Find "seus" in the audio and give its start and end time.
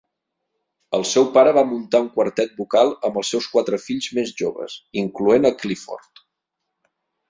3.37-3.51